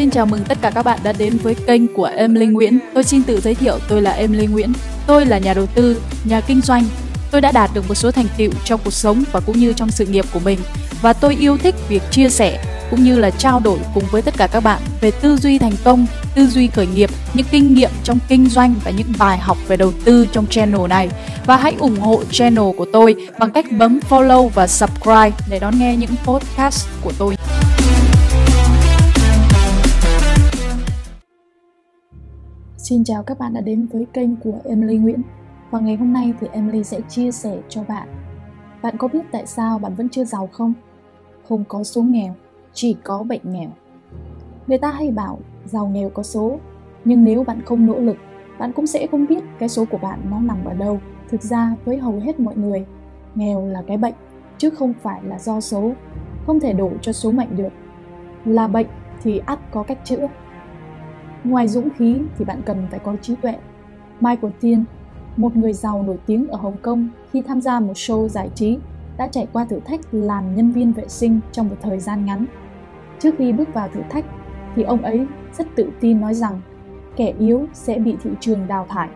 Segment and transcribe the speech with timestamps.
[0.00, 2.78] Xin chào mừng tất cả các bạn đã đến với kênh của em linh Nguyễn.
[2.94, 4.72] Tôi xin tự giới thiệu tôi là em linh Nguyễn.
[5.06, 6.84] Tôi là nhà đầu tư, nhà kinh doanh.
[7.30, 9.90] Tôi đã đạt được một số thành tựu trong cuộc sống và cũng như trong
[9.90, 10.58] sự nghiệp của mình
[11.02, 14.34] và tôi yêu thích việc chia sẻ cũng như là trao đổi cùng với tất
[14.36, 17.90] cả các bạn về tư duy thành công, tư duy khởi nghiệp, những kinh nghiệm
[18.04, 21.08] trong kinh doanh và những bài học về đầu tư trong channel này.
[21.46, 25.78] Và hãy ủng hộ channel của tôi bằng cách bấm follow và subscribe để đón
[25.78, 27.36] nghe những podcast của tôi.
[32.90, 35.22] Xin chào các bạn đã đến với kênh của Emily Nguyễn.
[35.70, 38.08] Và ngày hôm nay thì Emily sẽ chia sẻ cho bạn.
[38.82, 40.72] Bạn có biết tại sao bạn vẫn chưa giàu không?
[41.48, 42.34] Không có số nghèo,
[42.72, 43.68] chỉ có bệnh nghèo.
[44.66, 46.58] Người ta hay bảo giàu nghèo có số,
[47.04, 48.16] nhưng nếu bạn không nỗ lực,
[48.58, 51.00] bạn cũng sẽ không biết cái số của bạn nó nằm ở đâu.
[51.28, 52.86] Thực ra với hầu hết mọi người,
[53.34, 54.14] nghèo là cái bệnh,
[54.58, 55.92] chứ không phải là do số.
[56.46, 57.72] Không thể đổ cho số mệnh được.
[58.44, 58.86] Là bệnh
[59.22, 60.28] thì ắt có cách chữa
[61.44, 63.54] Ngoài dũng khí thì bạn cần phải có trí tuệ.
[64.20, 64.84] Michael Tiên,
[65.36, 68.78] một người giàu nổi tiếng ở Hồng Kông khi tham gia một show giải trí,
[69.16, 72.46] đã trải qua thử thách làm nhân viên vệ sinh trong một thời gian ngắn.
[73.18, 74.24] Trước khi bước vào thử thách
[74.76, 75.26] thì ông ấy
[75.58, 76.60] rất tự tin nói rằng
[77.16, 79.08] kẻ yếu sẽ bị thị trường đào thải.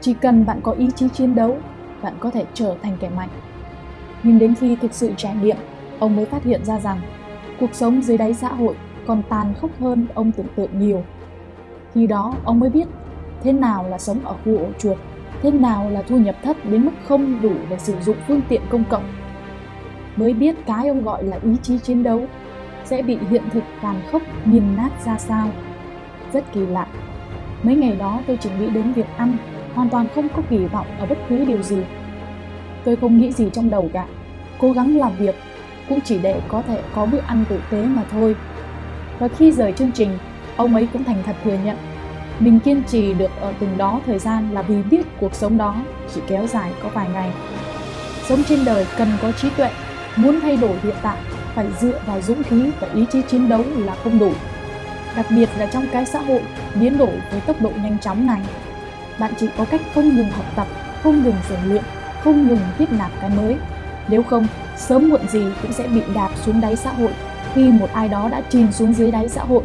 [0.00, 1.56] Chỉ cần bạn có ý chí chiến đấu,
[2.02, 3.28] bạn có thể trở thành kẻ mạnh.
[4.22, 5.56] Nhưng đến khi thực sự trải nghiệm,
[5.98, 7.00] ông mới phát hiện ra rằng
[7.60, 8.74] cuộc sống dưới đáy xã hội
[9.06, 11.02] còn tàn khốc hơn ông tưởng tượng nhiều
[11.94, 12.88] khi đó ông mới biết
[13.42, 14.98] thế nào là sống ở khu ổ chuột,
[15.42, 18.60] thế nào là thu nhập thấp đến mức không đủ để sử dụng phương tiện
[18.70, 19.04] công cộng.
[20.16, 22.26] Mới biết cái ông gọi là ý chí chiến đấu
[22.84, 25.48] sẽ bị hiện thực tàn khốc nghiền nát ra sao.
[26.32, 26.86] Rất kỳ lạ.
[27.62, 29.36] Mấy ngày đó tôi chỉ nghĩ đến việc ăn,
[29.74, 31.82] hoàn toàn không có kỳ vọng ở bất cứ điều gì.
[32.84, 34.06] Tôi không nghĩ gì trong đầu cả,
[34.58, 35.34] cố gắng làm việc
[35.88, 38.36] cũng chỉ để có thể có bữa ăn tử tế mà thôi.
[39.18, 40.18] Và khi rời chương trình,
[40.56, 41.76] Ông ấy cũng thành thật thừa nhận
[42.40, 45.76] mình kiên trì được ở từng đó thời gian là vì biết cuộc sống đó
[46.14, 47.30] chỉ kéo dài có vài ngày.
[48.28, 49.70] Sống trên đời cần có trí tuệ,
[50.16, 51.16] muốn thay đổi hiện tại
[51.54, 54.32] phải dựa vào dũng khí và ý chí chiến đấu là không đủ.
[55.16, 56.40] Đặc biệt là trong cái xã hội
[56.74, 58.40] biến đổi với tốc độ nhanh chóng này,
[59.18, 60.66] bạn chỉ có cách không ngừng học tập,
[61.02, 61.82] không ngừng rèn luyện,
[62.24, 63.56] không ngừng tiếp nạp cái mới.
[64.08, 64.46] Nếu không,
[64.76, 67.10] sớm muộn gì cũng sẽ bị đạp xuống đáy xã hội
[67.54, 69.62] khi một ai đó đã chìm xuống dưới đáy xã hội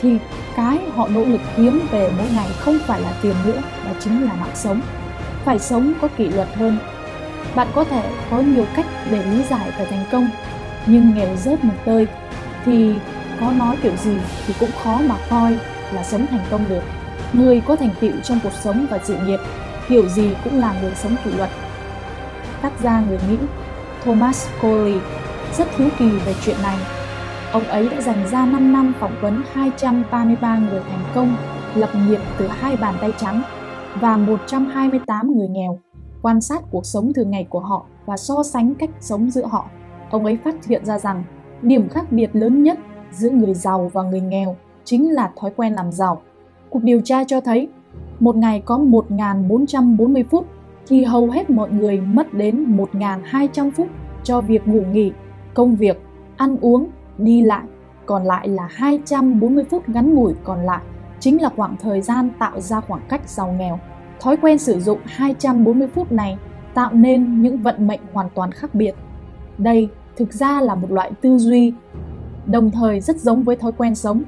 [0.00, 0.18] thì
[0.56, 4.24] cái họ nỗ lực kiếm về mỗi ngày không phải là tiền nữa, mà chính
[4.24, 4.80] là mạng sống.
[5.44, 6.78] Phải sống có kỷ luật hơn.
[7.54, 10.28] Bạn có thể có nhiều cách để lý giải về thành công,
[10.86, 12.06] nhưng nghèo rớt một tơi
[12.64, 12.94] thì
[13.40, 14.16] có nói kiểu gì
[14.46, 15.58] thì cũng khó mà coi
[15.92, 16.82] là sống thành công được.
[17.32, 19.40] Người có thành tựu trong cuộc sống và sự nghiệp,
[19.88, 21.50] kiểu gì cũng là người sống kỷ luật.
[22.62, 23.36] Tác gia người mỹ
[24.04, 24.98] thomas coley
[25.58, 26.76] rất hiếu kỳ về chuyện này.
[27.52, 31.36] Ông ấy đã dành ra 5 năm phỏng vấn 233 người thành công,
[31.74, 33.42] lập nghiệp từ hai bàn tay trắng
[34.00, 35.78] và 128 người nghèo,
[36.22, 39.68] quan sát cuộc sống thường ngày của họ và so sánh cách sống giữa họ.
[40.10, 41.24] Ông ấy phát hiện ra rằng
[41.62, 42.78] điểm khác biệt lớn nhất
[43.10, 46.22] giữa người giàu và người nghèo chính là thói quen làm giàu.
[46.70, 47.68] Cuộc điều tra cho thấy
[48.20, 50.46] một ngày có 1.440 phút
[50.86, 53.86] thì hầu hết mọi người mất đến 1.200 phút
[54.22, 55.12] cho việc ngủ nghỉ,
[55.54, 56.02] công việc,
[56.36, 56.86] ăn uống
[57.18, 57.62] đi lại,
[58.06, 60.80] còn lại là 240 phút ngắn ngủi còn lại
[61.20, 63.78] chính là khoảng thời gian tạo ra khoảng cách giàu nghèo.
[64.20, 66.38] Thói quen sử dụng 240 phút này
[66.74, 68.94] tạo nên những vận mệnh hoàn toàn khác biệt.
[69.58, 71.72] Đây thực ra là một loại tư duy,
[72.46, 74.22] đồng thời rất giống với thói quen sống.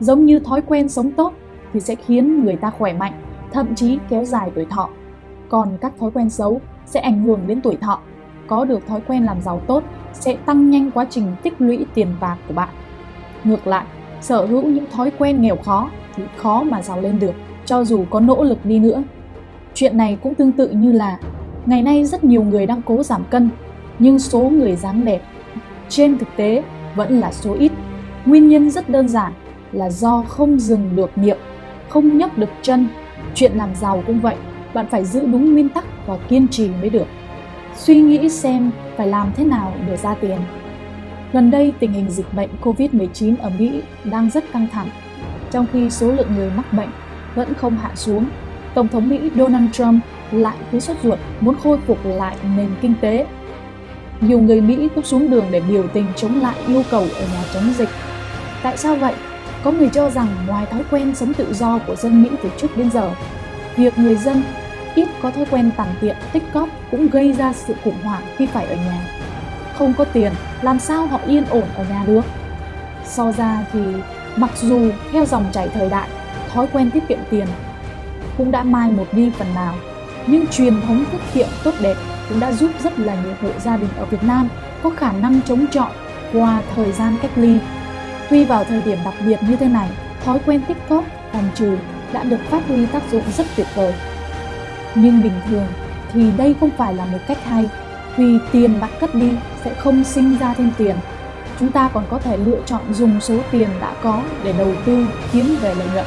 [0.00, 1.32] Giống như thói quen sống tốt
[1.72, 3.12] thì sẽ khiến người ta khỏe mạnh,
[3.52, 4.88] thậm chí kéo dài tuổi thọ.
[5.48, 8.00] Còn các thói quen xấu sẽ ảnh hưởng đến tuổi thọ.
[8.46, 9.82] Có được thói quen làm giàu tốt
[10.20, 12.68] sẽ tăng nhanh quá trình tích lũy tiền bạc của bạn.
[13.44, 13.84] Ngược lại,
[14.20, 17.34] sở hữu những thói quen nghèo khó thì khó mà giàu lên được,
[17.64, 19.02] cho dù có nỗ lực đi nữa.
[19.74, 21.18] Chuyện này cũng tương tự như là
[21.66, 23.50] ngày nay rất nhiều người đang cố giảm cân,
[23.98, 25.22] nhưng số người dáng đẹp
[25.88, 26.62] trên thực tế
[26.94, 27.72] vẫn là số ít.
[28.26, 29.32] Nguyên nhân rất đơn giản
[29.72, 31.38] là do không dừng được miệng,
[31.88, 32.88] không nhấc được chân.
[33.34, 34.36] Chuyện làm giàu cũng vậy,
[34.74, 37.06] bạn phải giữ đúng nguyên tắc và kiên trì mới được
[37.76, 40.38] suy nghĩ xem phải làm thế nào để ra tiền.
[41.32, 44.88] Gần đây, tình hình dịch bệnh COVID-19 ở Mỹ đang rất căng thẳng,
[45.50, 46.88] trong khi số lượng người mắc bệnh
[47.34, 48.26] vẫn không hạ xuống.
[48.74, 52.94] Tổng thống Mỹ Donald Trump lại cứ sốt ruột muốn khôi phục lại nền kinh
[53.00, 53.26] tế.
[54.20, 57.44] Nhiều người Mỹ cũng xuống đường để biểu tình chống lại yêu cầu ở nhà
[57.54, 57.88] chống dịch.
[58.62, 59.14] Tại sao vậy?
[59.64, 62.76] Có người cho rằng ngoài thói quen sống tự do của dân Mỹ từ trước
[62.76, 63.10] đến giờ,
[63.76, 64.42] việc người dân
[64.96, 68.46] ít có thói quen tằn tiện, tích cóp cũng gây ra sự khủng hoảng khi
[68.46, 69.08] phải ở nhà.
[69.78, 70.32] Không có tiền,
[70.62, 72.24] làm sao họ yên ổn ở nhà được?
[73.04, 73.80] So ra thì
[74.36, 76.08] Mặc dù theo dòng chảy thời đại,
[76.52, 77.46] thói quen tiết kiệm tiền
[78.38, 79.74] cũng đã mai một đi phần nào,
[80.26, 81.96] nhưng truyền thống tiết kiệm tốt đẹp
[82.28, 84.48] cũng đã giúp rất là nhiều hộ gia đình ở Việt Nam
[84.82, 85.90] có khả năng chống chọi
[86.32, 87.58] qua thời gian cách ly.
[88.30, 89.88] Tuy vào thời điểm đặc biệt như thế này,
[90.24, 91.76] thói quen tích góp, phòng trừ
[92.12, 93.94] đã được phát huy tác dụng rất tuyệt vời.
[94.96, 95.66] Nhưng bình thường
[96.12, 97.68] thì đây không phải là một cách hay,
[98.16, 99.32] vì tiền bạn cất đi
[99.64, 100.96] sẽ không sinh ra thêm tiền.
[101.60, 105.06] Chúng ta còn có thể lựa chọn dùng số tiền đã có để đầu tư
[105.32, 106.06] kiếm về lợi nhuận.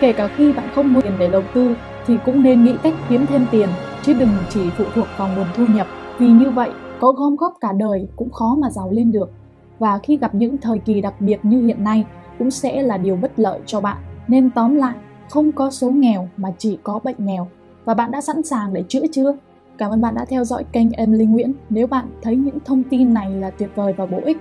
[0.00, 2.94] Kể cả khi bạn không mua tiền để đầu tư thì cũng nên nghĩ cách
[3.08, 3.68] kiếm thêm tiền
[4.02, 5.86] chứ đừng chỉ phụ thuộc vào nguồn thu nhập.
[6.18, 9.30] Vì như vậy có gom góp cả đời cũng khó mà giàu lên được.
[9.78, 12.04] Và khi gặp những thời kỳ đặc biệt như hiện nay
[12.38, 13.96] cũng sẽ là điều bất lợi cho bạn.
[14.28, 14.94] Nên tóm lại
[15.30, 17.48] không có số nghèo mà chỉ có bệnh nghèo
[17.84, 19.36] và bạn đã sẵn sàng để chữa chưa?
[19.78, 21.52] Cảm ơn bạn đã theo dõi kênh Emily Nguyễn.
[21.70, 24.36] Nếu bạn thấy những thông tin này là tuyệt vời và bổ ích,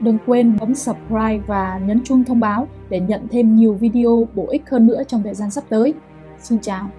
[0.00, 4.46] đừng quên bấm subscribe và nhấn chuông thông báo để nhận thêm nhiều video bổ
[4.50, 5.94] ích hơn nữa trong thời gian sắp tới.
[6.38, 6.90] Xin chào.